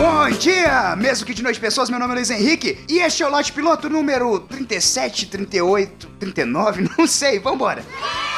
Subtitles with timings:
[0.00, 3.26] Bom dia, mesmo que de noite pessoas, meu nome é Luiz Henrique e este é
[3.26, 7.84] o lote piloto número 37, 38, 39, não sei, vambora.
[7.84, 8.29] Antes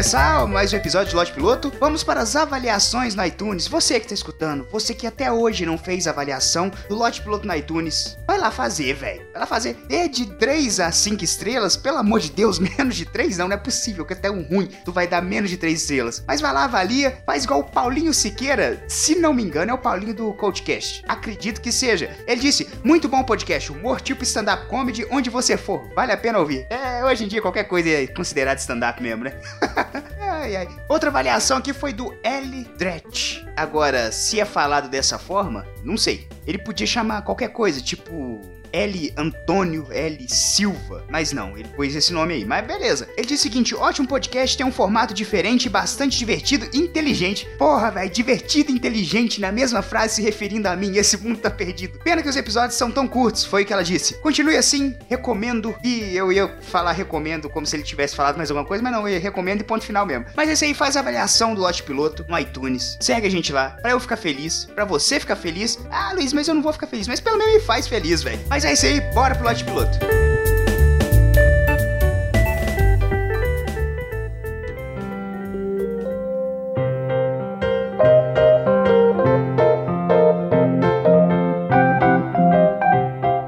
[0.00, 3.68] começar mais um episódio de Lote Piloto, vamos para as avaliações no iTunes.
[3.68, 7.54] Você que está escutando, você que até hoje não fez avaliação do Lote Piloto no
[7.54, 9.26] iTunes, vai lá fazer, velho.
[9.30, 9.76] Vai lá fazer.
[9.90, 13.56] É de 3 a 5 estrelas, pelo amor de Deus, menos de 3 não, não
[13.56, 16.24] é possível, que até um ruim tu vai dar menos de 3 estrelas.
[16.26, 19.78] Mas vai lá, avalia, faz igual o Paulinho Siqueira, se não me engano, é o
[19.78, 21.04] Paulinho do Coachcast.
[21.06, 22.16] Acredito que seja.
[22.26, 26.38] Ele disse: muito bom podcast, humor tipo stand-up comedy, onde você for, vale a pena
[26.38, 26.66] ouvir.
[26.70, 29.34] É, hoje em dia qualquer coisa é considerado stand-up mesmo, né?
[30.20, 30.68] ai, ai.
[30.88, 32.64] Outra avaliação aqui foi do L.
[32.76, 33.44] Dretch.
[33.56, 36.28] Agora, se é falado dessa forma, não sei.
[36.46, 38.40] Ele podia chamar qualquer coisa, tipo
[38.72, 39.12] L.
[39.16, 40.26] Antônio L.
[40.28, 41.04] Silva.
[41.08, 42.44] Mas não, ele pôs esse nome aí.
[42.44, 43.08] Mas beleza.
[43.16, 47.48] Ele diz o seguinte: ótimo podcast, tem um formato diferente, bastante divertido e inteligente.
[47.58, 50.96] Porra, velho, divertido e inteligente na mesma frase se referindo a mim.
[50.96, 51.98] Esse mundo tá perdido.
[52.00, 54.14] Pena que os episódios são tão curtos, foi o que ela disse.
[54.20, 55.74] Continue assim, recomendo.
[55.82, 59.08] E eu ia falar recomendo como se ele tivesse falado mais alguma coisa, mas não,
[59.08, 60.26] eu recomendo e ponto final mesmo.
[60.36, 62.96] Mas esse aí faz a avaliação do lote piloto no iTunes.
[63.00, 65.78] Segue a gente lá, pra eu ficar feliz, pra você ficar feliz.
[65.90, 67.06] Ah, Luiz, mas eu não vou ficar feliz.
[67.08, 68.40] Mas pelo menos me faz feliz, velho.
[68.48, 69.98] Mas é isso aí, bora pro lote piloto.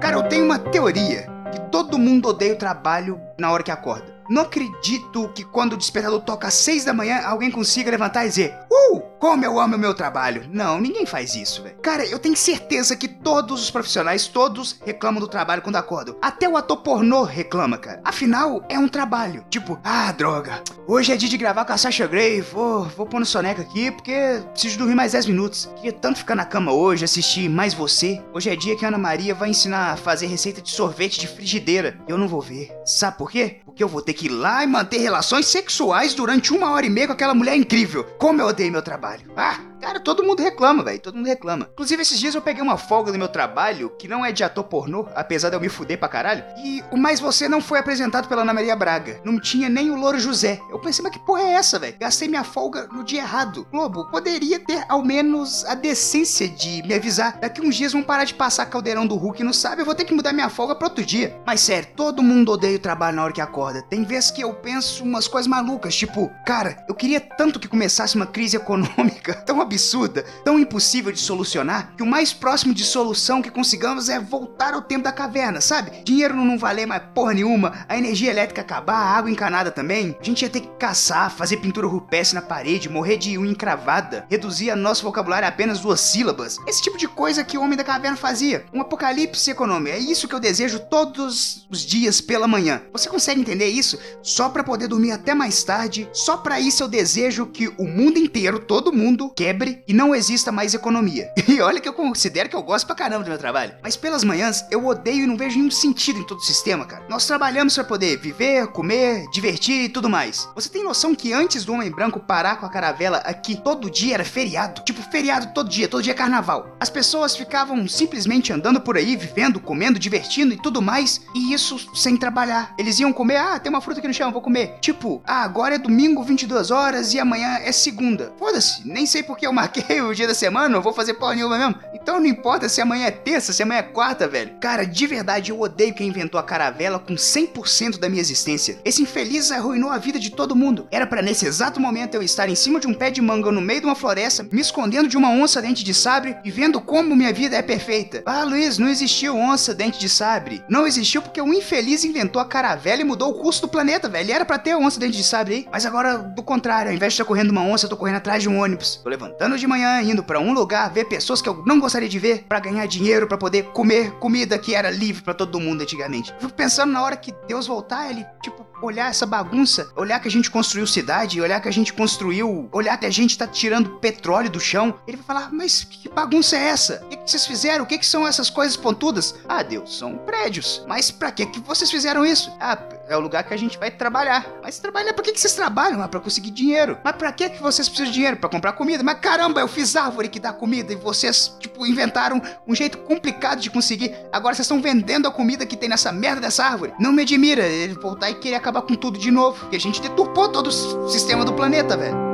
[0.00, 4.09] Cara, eu tenho uma teoria que todo mundo odeia o trabalho na hora que acorda.
[4.30, 8.28] Não acredito que quando o despertador toca às 6 da manhã, alguém consiga levantar e
[8.28, 10.48] dizer: Uh, como eu amo o meu trabalho.
[10.50, 11.76] Não, ninguém faz isso, velho.
[11.82, 16.16] Cara, eu tenho certeza que todos os profissionais, todos reclamam do trabalho quando acordam.
[16.22, 18.00] Até o ator pornô reclama, cara.
[18.04, 19.44] Afinal, é um trabalho.
[19.50, 20.62] Tipo, ah, droga.
[20.86, 22.40] Hoje é dia de gravar com a Sasha Grey.
[22.40, 25.68] Vou, vou pôr no soneca aqui porque preciso dormir mais 10 minutos.
[25.76, 28.22] Queria tanto ficar na cama hoje, assistir mais você.
[28.32, 31.26] Hoje é dia que a Ana Maria vai ensinar a fazer receita de sorvete de
[31.26, 31.98] frigideira.
[32.08, 32.72] Eu não vou ver.
[32.86, 33.60] Sabe por quê?
[33.80, 36.90] Porque eu vou ter que ir lá e manter relações sexuais durante uma hora e
[36.90, 38.04] meia com aquela mulher incrível.
[38.18, 39.32] Como eu odeio meu trabalho.
[39.34, 41.00] Ah, cara, todo mundo reclama, velho.
[41.00, 41.68] Todo mundo reclama.
[41.72, 44.64] Inclusive, esses dias eu peguei uma folga no meu trabalho, que não é de ator
[44.64, 46.44] pornô, apesar de eu me fuder pra caralho.
[46.58, 49.20] E o Mais Você não foi apresentado pela Ana Maria Braga.
[49.24, 50.60] Não tinha nem o Louro José.
[50.70, 51.96] Eu pensei, mas que porra é essa, velho?
[51.98, 53.66] Gastei minha folga no dia errado.
[53.70, 57.38] Globo, poderia ter ao menos a decência de me avisar.
[57.38, 59.82] Daqui uns dias vão parar de passar caldeirão do Hulk, não sabe?
[59.82, 61.36] Eu vou ter que mudar minha folga pra outro dia.
[61.46, 63.82] Mas sério, todo mundo odeia o trabalho na hora que acorda.
[63.82, 68.16] Tem vezes que eu penso umas coisas malucas, tipo, cara, eu queria tanto que começasse
[68.16, 73.40] uma crise econômica tão absurda, tão impossível de solucionar, que o mais próximo de solução
[73.40, 76.02] que consigamos é voltar ao tempo da caverna, sabe?
[76.04, 80.16] Dinheiro não valer mais porra nenhuma, a energia elétrica acabar, a água encanada também.
[80.20, 84.26] A gente ia ter que caçar, fazer pintura rupestre na parede, morrer de unha encravada,
[84.28, 86.58] reduzir nosso vocabulário a apenas duas sílabas.
[86.66, 88.64] Esse tipo de coisa que o homem da caverna fazia.
[88.72, 89.94] Um apocalipse econômico.
[89.94, 92.82] É isso que eu desejo todos os dias pela manhã.
[92.92, 93.98] Você consegue entender isso?
[94.22, 98.18] Só para poder dormir até mais tarde, só para isso eu desejo que o mundo
[98.18, 101.30] inteiro, todo mundo, quebre e não exista mais economia.
[101.50, 103.74] E olha que eu considero que eu gosto pra caramba do meu trabalho.
[103.82, 107.04] Mas pelas manhãs eu odeio e não vejo nenhum sentido em todo o sistema, cara.
[107.08, 110.48] Nós trabalhamos para poder viver, comer, divertir e tudo mais.
[110.54, 114.14] Você tem noção que antes do Homem Branco parar com a caravela aqui, todo dia
[114.14, 114.82] era feriado?
[114.84, 116.76] Tipo, feriado todo dia, todo dia é carnaval.
[116.78, 121.78] As pessoas ficavam simplesmente andando por aí, vivendo, comendo, divertindo e tudo mais, e isso
[121.94, 122.74] sem trabalhar.
[122.78, 124.78] Eles iam comer, ah, tem uma fruta aqui no chão, vou comer.
[124.80, 128.32] Tipo, ah, agora é domingo, 22 horas e amanhã é segunda.
[128.38, 131.58] Foda-se, nem sei porque eu marquei o dia da semana, não vou fazer porra nenhuma
[131.58, 131.74] mesmo.
[131.92, 134.52] Então não importa se amanhã é terça, se amanhã é quarta, velho.
[134.60, 138.78] Cara, de verdade, eu odeio quem inventou a caravela com 100% da minha existência.
[138.84, 140.86] Esse infeliz arruinou a vida de todo mundo.
[140.90, 143.60] Era para nesse exato momento eu estar em cima de um pé de manga no
[143.60, 147.16] meio de uma floresta, me escondendo de uma onça dente de sabre e vendo como
[147.16, 148.22] minha vida é perfeita.
[148.24, 150.62] Ah, Luiz, não existiu onça dente de sabre.
[150.68, 154.32] Não existiu porque o infeliz inventou a caravela e mudou o curso do planeta, velho.
[154.32, 155.68] Era para ter onça dente de sabre aí.
[155.72, 158.42] Mas agora, do contrário, ao invés de estar correndo uma onça, eu tô correndo atrás
[158.42, 159.00] de um ônibus.
[159.02, 159.08] Tô
[159.40, 162.44] levantando de manhã, indo para um lugar, ver pessoas que eu não gostaria de ver,
[162.46, 166.34] para ganhar dinheiro, para poder comer comida que era livre para todo mundo antigamente.
[166.38, 170.30] Fico pensando na hora que Deus voltar, ele, tipo, olhar essa bagunça, olhar que a
[170.30, 174.50] gente construiu cidade, olhar que a gente construiu, olhar que a gente tá tirando petróleo
[174.50, 177.02] do chão, ele vai falar: Mas que bagunça é essa?
[177.04, 177.84] O que, que vocês fizeram?
[177.84, 179.34] O que, que são essas coisas pontudas?
[179.48, 180.84] Ah, Deus, são prédios.
[180.86, 182.52] Mas pra que, que vocês fizeram isso?
[182.60, 182.76] Ah,
[183.10, 184.46] é o lugar que a gente vai trabalhar.
[184.62, 186.00] Mas trabalhar, pra que, que vocês trabalham?
[186.00, 186.96] Ah, pra conseguir dinheiro.
[187.02, 188.36] Mas pra que, que vocês precisam de dinheiro?
[188.36, 189.02] Pra comprar comida?
[189.02, 193.60] Mas caramba, eu fiz árvore que dá comida e vocês, tipo, inventaram um jeito complicado
[193.60, 194.14] de conseguir.
[194.32, 196.94] Agora vocês estão vendendo a comida que tem nessa merda dessa árvore.
[197.00, 199.58] Não me admira ele voltar e querer acabar com tudo de novo.
[199.58, 202.29] Porque a gente deturpou todo o sistema do planeta, velho.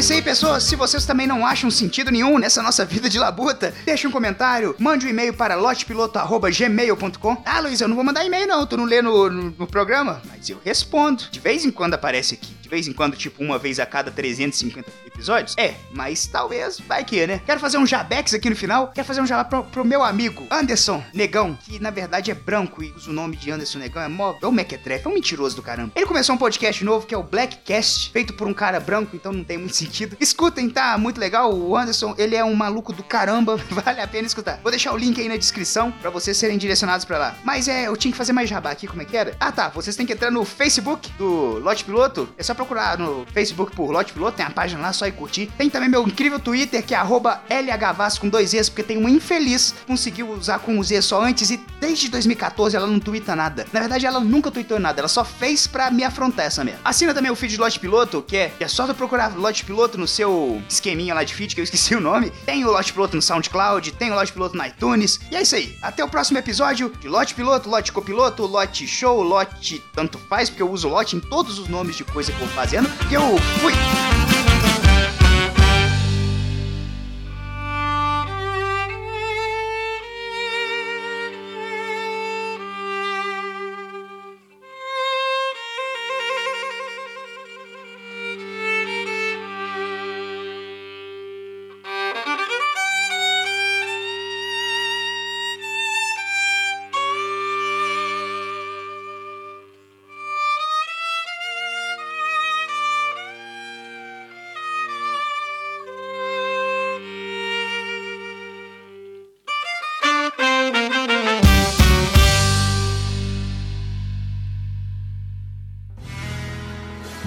[0.00, 0.62] Isso aí, pessoas.
[0.62, 4.74] Se vocês também não acham sentido nenhum nessa nossa vida de labuta, deixe um comentário,
[4.78, 7.42] mande um e-mail para lotepiloto.gmail.com.
[7.44, 10.22] Ah, Luiz, eu não vou mandar e-mail não, tu não lê no, no, no programa,
[10.26, 11.24] mas eu respondo.
[11.30, 14.88] De vez em quando aparece aqui vez em quando, tipo uma vez a cada 350
[15.04, 15.54] episódios?
[15.58, 17.42] É, mas talvez vai que, né?
[17.44, 18.88] Quero fazer um jabex aqui no final.
[18.88, 22.82] Quero fazer um jabá pro, pro, meu amigo Anderson Negão, que na verdade é branco
[22.82, 24.02] e usa o nome de Anderson Negão.
[24.02, 25.92] É, mó, é o Mequetrefe, é um mentiroso do caramba.
[25.96, 29.32] Ele começou um podcast novo que é o Blackcast, feito por um cara branco, então
[29.32, 30.16] não tem muito sentido.
[30.20, 30.96] Escutem, tá?
[30.96, 31.52] Muito legal.
[31.52, 33.56] O Anderson, ele é um maluco do caramba.
[33.70, 34.60] Vale a pena escutar.
[34.62, 37.36] Vou deixar o link aí na descrição para vocês serem direcionados para lá.
[37.42, 39.34] Mas é, eu tinha que fazer mais jabá aqui, como é que era?
[39.40, 39.68] Ah, tá.
[39.68, 42.28] Vocês têm que entrar no Facebook do Lote Piloto.
[42.38, 45.50] É só procurar no Facebook por Lote Piloto, tem a página lá, só ir curtir.
[45.56, 49.74] Tem também meu incrível Twitter, que é LHVAS com dois E's, porque tem uma infeliz
[49.86, 53.66] conseguiu usar com o Z só antes e desde 2014 ela não twitta nada.
[53.72, 56.80] Na verdade, ela nunca tweetou nada, ela só fez pra me afrontar essa mesmo.
[56.84, 60.06] Assina também o feed Lote Piloto, que é, é só tu procurar Lote Piloto no
[60.06, 62.30] seu esqueminha lá de feed, que eu esqueci o nome.
[62.44, 65.18] Tem o Lote Piloto no SoundCloud, tem o Lote Piloto no iTunes.
[65.30, 65.76] E é isso aí.
[65.80, 70.62] Até o próximo episódio de Lote Piloto, Lote Copiloto, Lote Show, Lote tanto faz, porque
[70.62, 72.90] eu uso Lote em todos os nomes de coisa que eu fazendo.
[73.10, 73.72] E eu fui!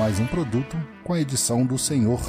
[0.03, 2.19] Mais um produto com a edição do Senhor.